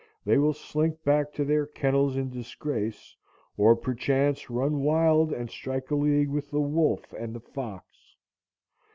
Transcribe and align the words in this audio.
They 0.25 0.39
will 0.39 0.55
slink 0.55 1.03
back 1.03 1.31
to 1.33 1.45
their 1.45 1.67
kennels 1.67 2.17
in 2.17 2.31
disgrace, 2.31 3.15
or 3.55 3.75
perchance 3.75 4.49
run 4.49 4.81
wild 4.81 5.31
and 5.31 5.47
strike 5.47 5.91
a 5.91 5.95
league 5.95 6.31
with 6.31 6.49
the 6.49 6.59
wolf 6.59 7.13
and 7.13 7.35
the 7.35 7.39
fox. 7.39 8.15